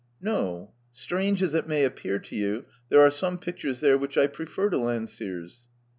[0.19, 0.71] *'No.
[0.91, 4.67] Strange as it may appear to you, there are some pictures there which I prefer
[4.71, 5.67] to Landseer's."